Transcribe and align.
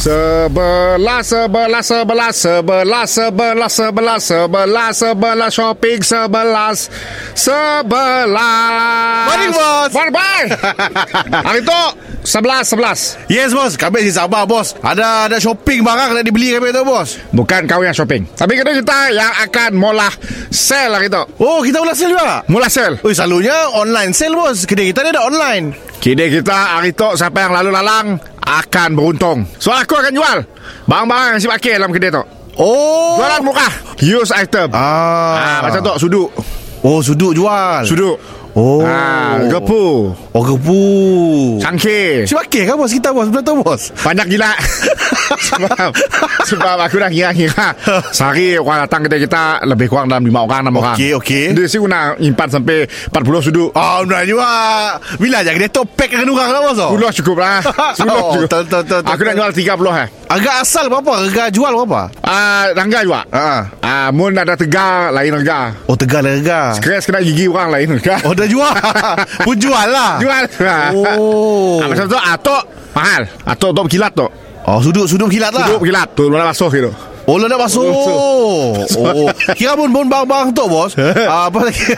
Sebelah, 0.00 1.20
sebelah, 1.20 1.84
sebelah, 1.84 2.32
sebelah, 2.32 3.04
sebelah, 3.04 3.68
sebelah, 3.68 4.16
sebelah, 4.16 4.88
sebelah, 4.96 5.50
shopping, 5.52 6.00
sebelah, 6.00 6.72
sebelah. 7.36 9.28
Morning, 9.28 9.52
bos. 9.52 9.92
Bye, 9.92 10.08
bye. 10.08 10.46
Hari 11.44 11.60
tu, 11.68 11.82
sebelas, 12.24 12.72
sebelas. 12.72 13.20
Yes, 13.28 13.52
bos. 13.52 13.76
Kami 13.76 14.00
si 14.08 14.16
sabar, 14.16 14.48
bos. 14.48 14.72
Ada 14.80 15.28
ada 15.28 15.36
shopping 15.36 15.84
barang 15.84 16.16
nak 16.16 16.24
dibeli 16.24 16.56
kami 16.56 16.72
tu, 16.72 16.80
bos. 16.80 17.20
Bukan 17.36 17.68
kau 17.68 17.84
yang 17.84 17.92
shopping. 17.92 18.24
Tapi 18.24 18.56
kita 18.56 18.72
kita 18.72 19.12
yang 19.12 19.36
akan 19.52 19.76
mula 19.76 20.08
sell 20.48 20.96
hari 20.96 21.12
tu. 21.12 21.20
Oh, 21.44 21.60
kita 21.60 21.76
mula 21.76 21.92
sell 21.92 22.08
juga? 22.08 22.40
Mula 22.48 22.72
sell. 22.72 22.96
Oh, 23.04 23.12
selalunya 23.12 23.68
online 23.76 24.16
sell 24.16 24.32
bos. 24.32 24.64
Kedai 24.64 24.96
kita 24.96 25.04
ni 25.04 25.12
ada 25.12 25.28
online. 25.28 25.76
Kedai 26.00 26.32
kita 26.32 26.80
hari 26.80 26.96
tu 26.96 27.04
siapa 27.20 27.36
yang 27.44 27.52
lalu-lalang 27.52 28.29
akan 28.50 28.88
beruntung. 28.92 29.38
So 29.56 29.70
aku 29.70 29.94
akan 29.94 30.10
jual 30.10 30.38
barang-barang 30.84 31.38
yang 31.38 31.40
si 31.40 31.46
pakai 31.46 31.78
dalam 31.78 31.94
kedai 31.94 32.10
tu. 32.10 32.22
Oh 32.58 33.14
Jualan 33.16 33.40
murah. 33.40 33.72
Use 34.02 34.34
item. 34.34 34.74
Ah, 34.74 35.38
Ah, 35.38 35.58
macam 35.62 35.80
tu 35.80 35.94
suduk. 36.02 36.28
Oh 36.80 36.98
suduk 36.98 37.32
jual 37.32 37.86
Suduk. 37.86 38.16
Oh. 38.58 38.82
Ah, 38.82 39.38
gepu. 39.46 40.10
Oh 40.34 40.42
gepu. 40.42 40.82
Cangkir. 41.62 42.26
Si 42.26 42.34
pakai 42.34 42.66
kan 42.66 42.74
bos? 42.74 42.90
Kita 42.90 43.14
bos 43.14 43.30
Betul 43.30 43.42
tu 43.42 43.52
bos? 43.62 43.82
Banyak 44.02 44.26
gila. 44.26 44.50
Sebab 45.50 45.90
Sebab 46.46 46.76
aku 46.82 46.98
dah 46.98 47.10
kira-kira 47.10 47.74
Sehari 48.10 48.58
orang 48.58 48.86
datang 48.86 49.06
kedai 49.06 49.22
kita 49.22 49.62
Lebih 49.62 49.86
kurang 49.86 50.10
dalam 50.10 50.26
5 50.26 50.34
orang 50.34 50.60
6 50.66 50.80
orang. 50.82 50.96
Okey, 50.98 51.10
okey. 51.22 51.44
Dia 51.54 51.66
sih 51.70 51.78
nak 51.82 52.18
impan 52.18 52.48
sampai 52.50 52.86
40 52.86 53.46
sudut. 53.46 53.70
Oh 53.74 53.98
benar 54.02 54.26
juga. 54.26 54.50
Bila 55.18 55.42
je 55.42 55.50
kedai 55.54 55.70
tu 55.70 55.82
pack 55.86 56.10
dengan 56.10 56.34
orang 56.34 56.48
lah 56.50 56.60
bos? 56.66 56.78
Tu 56.78 56.96
10 56.98 57.18
cukup 57.22 57.36
lah. 57.38 57.58
10 57.98 58.06
Oh, 58.10 58.34
cukup 58.34 58.50
betul, 58.50 58.60
betul, 58.66 58.80
betul, 58.82 59.00
Aku 59.06 59.20
nak 59.22 59.34
jual 59.38 59.50
30 59.54 60.02
eh. 60.02 60.08
Harga 60.30 60.52
asal 60.62 60.84
berapa? 60.86 61.12
Harga 61.26 61.44
jual 61.50 61.72
berapa? 61.74 62.02
Ah, 62.22 62.70
Rangga 62.74 63.02
juga. 63.02 63.22
Ah. 63.30 63.66
Ah, 63.82 64.08
Mun 64.14 64.34
ada 64.34 64.54
tegar 64.54 65.10
Lain 65.10 65.34
harga 65.34 65.74
Oh 65.90 65.98
tegal 65.98 66.22
harga 66.22 66.78
Keras 66.78 67.02
kena 67.02 67.18
gigi 67.22 67.50
orang 67.50 67.74
lain 67.74 67.86
harga 67.98 68.22
Oh 68.26 68.34
dah 68.40 68.48
jual. 68.48 68.74
Pun 69.46 69.54
jual 69.60 69.86
lah. 69.86 70.16
Jual. 70.16 70.44
Oh. 70.96 71.78
Ah, 71.78 71.86
Macam 71.92 72.04
tu 72.08 72.16
Atok 72.16 72.62
Mahal. 72.90 73.22
Atok 73.44 73.70
tu 73.70 73.80
berkilat 73.84 74.12
tu 74.12 74.26
Oh 74.66 74.78
sudut-sudut 74.80 75.28
kilat 75.28 75.52
lah. 75.52 75.68
Sudut 75.68 75.78
berkilat 75.80 76.08
Tu 76.12 76.24
Mana 76.26 76.48
basuh 76.48 76.68
gitu 76.68 76.90
Oh 77.30 77.38
lah 77.38 77.46
nak 77.46 77.62
masuk. 77.62 77.86
Oh 78.98 79.30
Kira 79.54 79.78
pun 79.78 79.86
pun 79.86 80.02
bang-bang 80.04 80.50
tu 80.50 80.66
bos. 80.66 80.98
Ah, 80.98 81.46
Apa 81.46 81.62
lagi? 81.62 81.78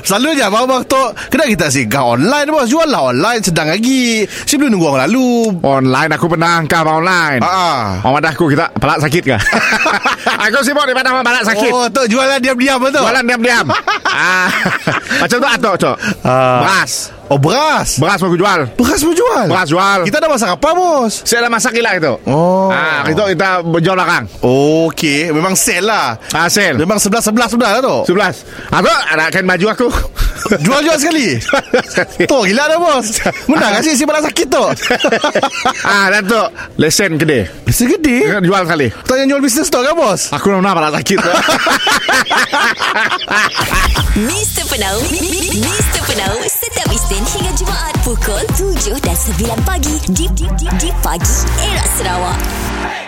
Selalunya 0.00 0.48
bang-bang 0.48 0.80
tu 0.86 0.96
Kena 1.28 1.44
kita 1.44 1.68
singgah 1.68 2.16
online 2.16 2.48
bos. 2.48 2.64
Jual 2.66 2.88
lah 2.88 3.04
online 3.06 3.44
Sedang 3.44 3.68
lagi. 3.68 4.24
Sebelum 4.24 4.72
nunggu 4.72 4.86
orang 4.88 5.02
lalu. 5.04 5.52
Online 5.60 6.10
aku 6.10 6.26
pernah 6.26 6.56
angkat 6.56 6.82
online. 6.82 7.40
Ah. 7.44 8.00
Orang 8.00 8.16
madah 8.16 8.32
aku 8.32 8.48
kita 8.48 8.72
Palak 8.72 9.04
sakit 9.04 9.22
ke? 9.22 9.36
Aku 10.26 10.58
sibuk 10.60 10.84
daripada 10.84 11.10
orang 11.10 11.22
palak 11.22 11.44
sakit? 11.44 11.70
Oh 11.70 11.86
tu 11.88 12.02
jualan 12.06 12.38
diam-diam 12.38 12.80
tu 12.82 12.98
Jualan 12.98 13.24
diam-diam. 13.24 13.66
Ah, 14.16 14.48
Macam 15.20 15.36
tu 15.36 15.44
atok 15.44 15.74
cok 15.76 15.96
Ah. 16.24 16.64
Beras 16.64 17.12
Oh 17.26 17.38
beras. 17.42 17.98
Beras 17.98 18.22
aku 18.22 18.38
jual. 18.38 18.70
Beras 18.78 19.00
pun 19.02 19.10
jual? 19.10 19.46
Beras 19.50 19.66
jual. 19.66 19.98
Kita 20.06 20.22
dah 20.22 20.30
masak 20.30 20.50
apa 20.54 20.68
bos? 20.72 21.26
Saya 21.26 21.46
dah 21.46 21.50
masak 21.50 21.74
gila 21.74 21.98
itu 21.98 22.14
Oh. 22.22 22.70
ah, 22.70 23.02
Itu 23.02 23.18
kita 23.26 23.66
berjual 23.66 23.98
belakang. 23.98 24.30
Okey 24.40 25.34
Memang 25.34 25.58
sale 25.58 25.82
lah. 25.82 26.14
Hasil 26.30 26.78
Memang 26.78 27.02
sebelah-sebelah 27.02 27.48
sebelah 27.50 27.70
lah 27.74 27.82
tu 27.82 27.96
Sebelas. 28.06 28.46
Atok 28.70 28.98
ada 29.10 29.24
kain 29.28 29.42
baju 29.42 29.66
aku. 29.74 29.88
Jual-jual 30.64 30.94
sekali? 30.94 31.34
Tu 32.30 32.38
gila 32.46 32.62
dah 32.70 32.78
bos. 32.78 33.06
Menang 33.50 33.74
kasih 33.74 33.98
si 33.98 34.06
balak 34.06 34.30
sakit 34.30 34.46
tu 34.46 34.62
ah, 35.90 36.06
Dan 36.06 36.22
tu 36.30 36.38
Lesen 36.78 37.18
kedai 37.18 37.50
Bisa 37.66 37.90
gede? 37.90 38.38
Jual 38.38 38.62
sekali. 38.62 38.86
Tanya 39.02 39.24
jual 39.26 39.42
bisnes 39.42 39.66
tu 39.66 39.82
kan 39.82 39.98
bos? 39.98 40.30
Aku 40.30 40.54
nak 40.54 40.78
palak 40.78 41.02
sakit 41.02 41.18
Mr. 44.16 44.64
Penau 44.70 44.96
Mr. 45.52 46.00
Penau 46.06 46.34
Pukul 48.06 48.38
7 48.54 49.02
dan 49.02 49.18
9 49.18 49.66
pagi 49.66 49.98
Di, 50.14 50.30
pagi 51.02 51.36
Era 51.58 51.82
Sarawak 51.98 53.05